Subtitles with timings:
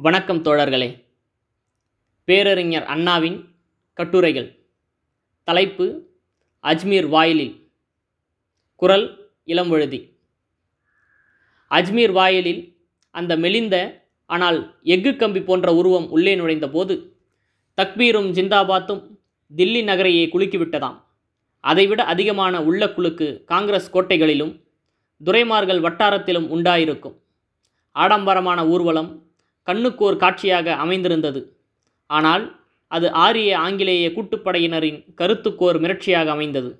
[0.00, 1.04] வணக்கம் தோழர்களே.
[2.24, 3.54] பேரறிஞர் அண்ணாவின்
[3.92, 4.58] கட்டுரைகள்.
[5.44, 6.06] தலைப்பு
[6.62, 7.70] அஜ்மீர் வாயிலில்.
[8.76, 10.12] குரல் இளம்பொழுதி
[11.70, 12.76] அஜ்மீர் வாயிலில்
[13.10, 17.12] அந்த மெலிந்த ஆனால் எஃகு கம்பி போன்ற உருவம் உள்ளே நுழைந்தபோது
[17.76, 19.02] தக்பீரும் ஜிந்தாபாத்தும்
[19.56, 21.00] தில்லி நகரையே குலுக்கிவிட்டதாம்.
[21.60, 24.64] அதைவிட அதிகமான உள்ள குலுக்கு காங்கிரஸ் கோட்டைகளிலும்
[25.24, 27.18] துரைமார்கள் வட்டாரத்திலும் உண்டாயிருக்கும்.
[27.92, 29.27] ஆடம்பரமான ஊர்வலம்
[29.68, 31.40] கண்ணுக்கோர் காட்சியாக அமைந்திருந்தது.
[32.06, 32.44] ஆனால்
[32.86, 36.70] அது ஆரிய ஆங்கிலேய கூட்டுப்படையினரின் கருத்துக்கோர் மிரட்சியாக அமைந்தது.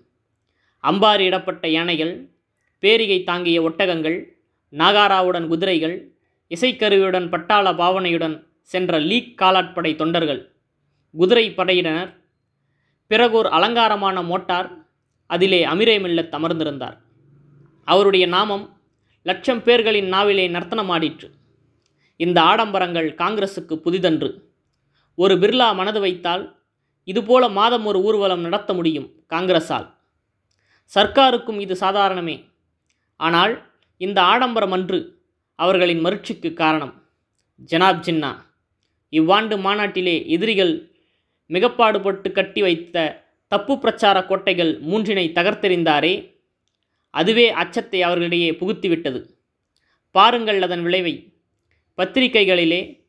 [0.85, 2.29] அம்பாரியிடப்பட்ட யானைகள்
[2.83, 4.19] பேரிகை தாங்கிய ஒட்டகங்கள்
[4.73, 5.97] நாகாராவுடன் குதிரைகள்
[6.51, 10.53] இசைக்கருவியுடன் பட்டாள பாவனையுடன் சென்ற லீக் காலாட்படை தொண்டர்கள்
[11.15, 12.11] குதிரை படையினர்
[13.11, 14.69] பிறகோர் அலங்காரமான மோட்டார்
[15.27, 16.97] அதிலே அமிரே மில்லத் அமர்ந்திருந்தார்.
[17.85, 18.65] அவருடைய நாமம்
[19.23, 21.29] லட்சம் பேர்களின் நாவிலே நர்த்தனமாடிற்று.
[22.25, 24.31] இந்த ஆடம்பரங்கள் காங்கிரசுக்கு புதிதன்று.
[25.19, 26.45] ஒரு பிர்லா மனது வைத்தால்
[27.09, 29.87] இதுபோல மாதம் ஒரு ஊர்வலம் நடத்த முடியும் காங்கிரஸால்
[30.93, 32.37] சர்க்காருக்கும் இது சாதாரணமே.
[33.21, 33.55] ஆனால்
[33.97, 34.99] இந்த ஆடம்பரம் அன்று
[35.59, 36.93] அவர்களின் மருட்சிக்கு காரணம்.
[37.71, 38.33] ஜனாப் ஜின்னா
[39.13, 40.75] இவ்வாண்டு மாநாட்டிலே எதிரிகள்
[41.51, 42.97] மிகப்பாடுபட்டு கட்டி வைத்த
[43.53, 46.15] தப்பு பிரச்சார கோட்டைகள் மூன்றினை தகர்த்தெறிந்தாரே
[47.15, 49.21] அதுவே அச்சத்தை அவர்களிடையே புகுத்திவிட்டது.
[50.15, 51.15] பாருங்கள் அதன் விளைவை.
[51.99, 53.07] பத்திரிகைகளிலே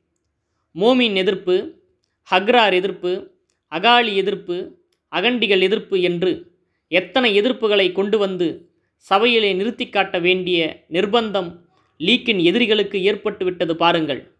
[0.75, 1.83] மோமின் எதிர்ப்பு
[2.31, 3.31] ஹக்ரார் எதிர்ப்பு
[3.71, 4.77] அகாலி எதிர்ப்பு
[5.11, 6.51] அகண்டிகள் எதிர்ப்பு என்று
[6.87, 11.59] எத்தனை எதிர்ப்புகளை கொண்டு வந்து சபையிலே நிறுத்தி காட்ட வேண்டிய நிர்பந்தம்
[11.97, 14.35] லீக்கின் எதிரிகளுக்கு ஏற்பட்டுவிட்டது பாருங்கள்.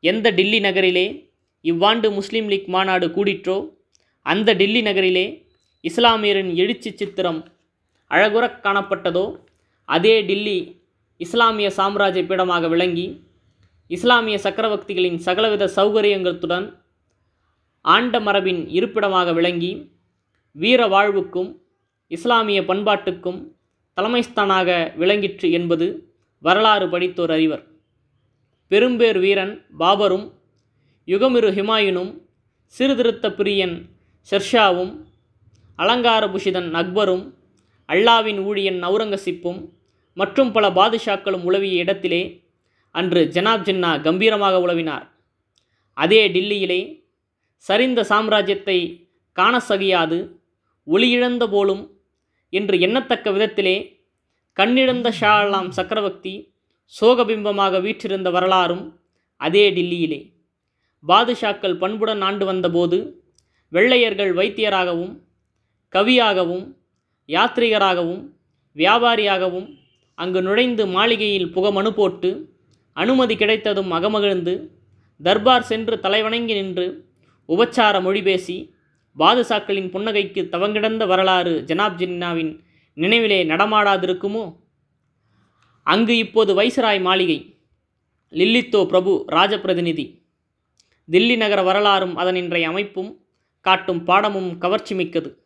[0.00, 3.70] எந்த டில்லி நகரிலே இவ்வாண்டு முஸ்லீம் லீக் மாநாடு கூடிற்றோ
[4.22, 5.46] அந்த டில்லி நகரிலே
[5.84, 7.48] இஸ்லாமியரின் எழுச்சி சித்திரம்
[8.10, 9.36] அழகுறக் காணப்பட்டதோ
[9.84, 10.80] அதே டில்லி
[11.16, 13.20] இஸ்லாமிய சாம்ராஜ்ய பீடமாக விளங்கி
[13.86, 16.72] இஸ்லாமிய சக்கரவர்த்திகளின் சகலவித சௌகரியங்களுடன்
[17.80, 19.94] ஆண்ட மரபின் இருப்பிடமாக விளங்கி
[20.52, 21.60] வீர வாழ்வுக்கும்
[22.08, 23.52] இஸ்லாமிய பண்பாட்டுக்கும்
[23.96, 27.66] தலைமைஸ்தானாக விளங்கிற்று என்பது வரலாறு படித்தோர் அறிவர்.
[28.68, 30.32] பெரும்பேர் வீரன் பாபரும்
[31.06, 32.20] யுகமிரு ஹிமாயுனும்
[32.66, 33.88] சீர்திருத்த பிரியன்
[34.30, 35.06] ஷெர்ஷாவும்
[35.78, 37.32] அலங்காரபுஷிதன் அக்பரும்
[37.88, 39.70] அல்லாவின் ஊழியன் அவுரங்கசீப்பும்
[40.12, 42.45] மற்றும் பல பாதுஷாக்களும் உளவிய இடத்திலே
[42.96, 45.10] அன்று ஜனாப் ஜின்னா கம்பீரமாக உழவினார்
[45.94, 47.04] அதே டில்லியிலே
[47.68, 50.30] சரிந்த சாம்ராஜ்யத்தை காண சகியாது
[50.86, 52.00] ஒளியிழந்த போலும்
[52.50, 54.00] என்று எண்ணத்தக்க விதத்திலே
[54.56, 56.54] கண்ணிழந்த ஷா சக்கரவர்த்தி
[57.00, 59.00] சோகபிம்பமாக வீற்றிருந்த வரலாறும்
[59.36, 60.32] அதே டில்லியிலே.
[61.06, 63.22] பாதுஷாக்கள் பண்புடன் ஆண்டு வந்தபோது
[63.68, 65.22] வெள்ளையர்கள் வைத்தியராகவும்
[65.92, 66.76] கவியாகவும்
[67.26, 68.30] யாத்ரீகராகவும்
[68.76, 69.78] வியாபாரியாகவும்
[70.14, 72.55] அங்கு நுழைந்து மாளிகையில் புகமனு போட்டு
[72.96, 74.68] அனுமதி கிடைத்ததும் அகமகிழ்ந்து
[75.22, 77.08] தர்பார் சென்று தலைவணங்கி நின்று
[77.48, 78.74] உபச்சார மொழி பேசி
[79.18, 82.60] பாதுசாக்களின் புன்னகைக்கு தவங்கிடந்த வரலாறு ஜனாப் ஜின்னாவின்
[82.96, 84.56] நினைவிலே நடமாடாதிருக்குமோ?
[85.82, 87.56] அங்கு இப்போது வைசராய் மாளிகை
[88.32, 90.22] லில்லித்தோ பிரபு ராஜபிரதிநிதி.
[91.10, 93.20] தில்லி நகர வரலாறும் அதன் இன்றைய அமைப்பும்
[93.60, 95.42] காட்டும் பாடமும் கவர்ச்சி மிக்கது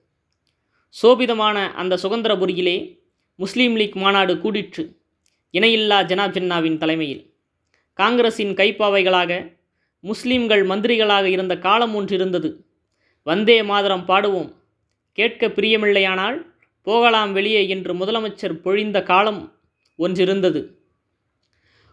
[0.88, 3.02] சோபிதமான அந்த சுதந்திரபுரியிலே
[3.34, 4.84] முஸ்லீம் லீக் மாநாடு கூடிற்று
[5.52, 7.29] இணையில்லா ஜனாப் ஜின்னாவின் தலைமையில்.
[7.92, 9.58] காங்கிரஸின் கைப்பாவைகளாக
[10.02, 12.64] முஸ்லீம்கள் மந்திரிகளாக இருந்த காலம் ஒன்று இருந்தது
[13.22, 14.54] வந்தே மாதரம் பாடுவோம்.
[15.12, 16.46] கேட்க பிரியமில்லையானால்
[16.82, 19.58] போகலாம் வெளியே என்று முதலமைச்சர் பொழிந்த காலம்
[19.98, 20.74] ஒன்றிருந்தது.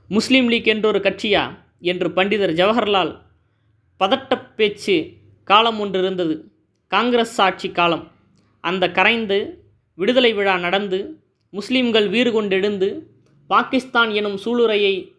[0.08, 1.66] முஸ்லீம் லீக் என்றொரு கட்சியா?
[1.80, 3.18] என்று பண்டிதர் ஜவஹர்லால்
[4.00, 6.52] பதட்டப் பேச்சு காலம் ஒன்று இருந்தது
[6.88, 8.12] காங்கிரஸ் ஆட்சி காலம்.
[8.60, 13.02] அந்த கரைந்து விடுதலை விழா நடந்து முஸ்லீம்கள் வீறு கொண்டெழுந்து
[13.48, 15.17] பாகிஸ்தான் எனும் சூளுரையை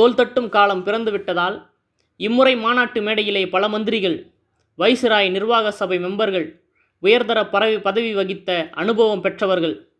[0.00, 1.68] தோல்தட்டும் காலம் பிறந்துவிட்டதால்
[2.16, 4.32] இம்முறை மாநாட்டு மேடையிலே பல மந்திரிகள்
[4.78, 6.60] வைசிராய் நிர்வாக சபை மெம்பர்கள்
[6.98, 9.92] உயர்தர பறவை பதவி வகித்த அனுபவம் பெற்றவர்கள்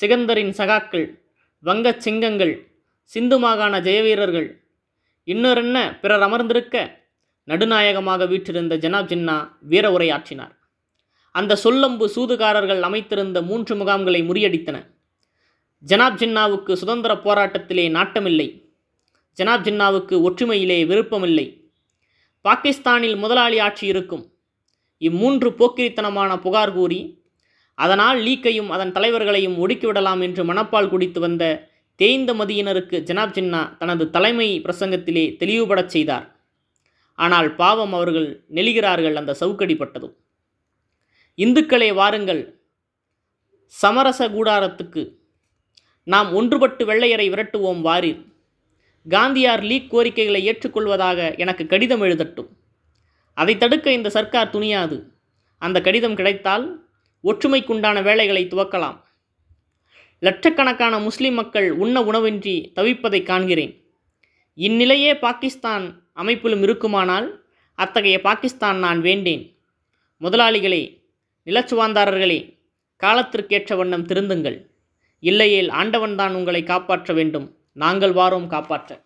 [0.00, 1.20] சிகந்தரின் சகாக்கள்
[1.64, 2.70] வங்கச் சிங்கங்கள்
[3.04, 4.66] சிந்து மாகாண ஜெயவீரர்கள்
[5.26, 7.06] இன்னொரென்ன பிறர் அமர்ந்திருக்க
[7.44, 10.54] நடுநாயகமாக வீற்றிருந்த ஜனாப் ஜின்னா வீர உரையாற்றினார்.
[11.30, 14.76] அந்த சொல்லம்பு சூதுகாரர்கள் அமைத்திருந்த மூன்று முகாம்களை முறியடித்தன.
[15.86, 18.67] ஜனாப் ஜின்னாவுக்கு சுதந்திர போராட்டத்திலே நாட்டமில்லை.
[19.38, 21.70] ஜனாப் ஜின்னாவுக்கு ஒற்றுமையிலே விருப்பமில்லை.
[22.40, 24.32] பாகிஸ்தானில் முதலாளி ஆட்சி இருக்கும்.
[25.00, 27.00] இம்மூன்று போக்கிரித்தனமான புகார் கூறி
[27.74, 34.60] அதனால் லீக்கையும் அதன் தலைவர்களையும் ஒடுக்கிவிடலாம் என்று மனப்பால் குடித்து வந்த தேய்ந்த மதியினருக்கு ஜனாப் ஜின்னா தனது தலைமை
[34.60, 36.26] பிரசங்கத்திலே தெளிவுபடச் செய்தார்.
[37.14, 40.14] ஆனால் பாவம் அவர்கள் நெளிகிறார்கள் அந்த சவுக்கடிப்பட்டதும்.
[41.36, 42.42] இந்துக்களே வாருங்கள்.
[43.66, 45.02] சமரச கூடாரத்துக்கு
[46.04, 48.20] நாம் ஒன்றுபட்டு வெள்ளையரை விரட்டுவோம் வாரீர்.
[49.10, 52.46] காந்தியார் லீக் கோரிக்கைகளை ஏற்றுக்கொள்வதாக எனக்கு கடிதம் எழுதட்டும்.
[53.34, 55.02] அதை தடுக்க இந்த சர்க்கார் துணியாது.
[55.58, 56.88] அந்த கடிதம் கிடைத்தால்
[57.24, 59.00] ஒற்றுமைக்குண்டான வேலைகளை துவக்கலாம்.
[60.18, 63.84] லட்சக்கணக்கான முஸ்லிம் மக்கள் உண்ண உணவின்றி தவிப்பதை காண்கிறேன்.
[64.56, 69.58] இந்நிலையே பாகிஸ்தான் அமைப்பிலும் இருக்குமானால் அத்தகைய பாகிஸ்தான் நான் வேண்டேன்.
[70.20, 71.02] முதலாளிகளே
[71.46, 72.58] நிலச்சுவாந்தாரர்களே
[72.96, 74.66] காலத்திற்கேற்ற வண்ணம் திருந்துங்கள்.
[75.20, 77.57] இல்லையேல் ஆண்டவன்தான் உங்களை காப்பாற்ற வேண்டும்.
[77.78, 79.04] நாங்கள் வாரோம் காப்பாற்ற.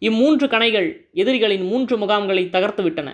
[0.00, 3.08] இம்மூன்று கணைகள் எதிரிகளின் மூன்று முகாம்களை தகர்த்துவிட்டன.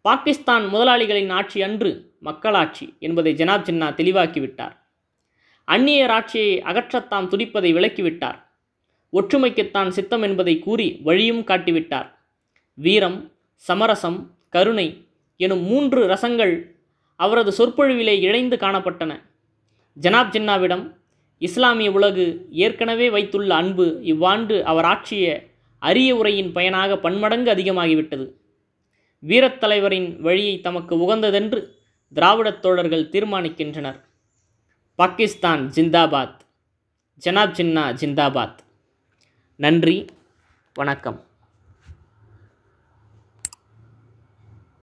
[0.00, 1.90] பாகிஸ்தான் முதலாளிகளின் ஆட்சி அன்று
[2.20, 4.76] மக்களாட்சி என்பதை ஜனாப் ஜின்னா தெளிவாக்கிவிட்டார்.
[5.72, 8.38] அந்நியர் ஆட்சியை அகற்றத்தாம் துடிப்பதை விளக்கிவிட்டார்
[9.12, 12.08] ஒற்றுமைக்குத்தான் சித்தம் என்பதை கூறி வழியும் காட்டிவிட்டார்.
[12.74, 14.18] வீரம் சமரசம்
[14.48, 15.06] கருணை
[15.36, 16.54] எனும் மூன்று ரசங்கள்
[17.16, 19.12] அவரது சொற்பொழிவிலே இழைந்து காணப்பட்டன.
[20.00, 20.84] ஜனாப் ஜின்னாவிடம்
[21.38, 25.46] இஸ்லாமிய உலகு ஏற்கனவே வைத்துள்ள அன்பு இவ்வாண்டு அவர் ஆற்றிய
[25.78, 28.32] அரிய உரையின் பயனாக பன்மடங்கு அதிகமாகிவிட்டது.
[29.26, 31.68] வீரத்தலைவரின் வழியை தமக்கு உகந்ததென்று
[32.14, 34.00] திராவிடத் தோழர்கள் தீர்மானிக்கின்றனர்.
[34.94, 36.38] பாகிஸ்தான் ஜிந்தாபாத்.
[37.24, 38.58] ஜனாப் ஜின்னா ஜிந்தாபாத்.
[39.56, 40.04] நன்றி.
[40.74, 41.24] வணக்கம்.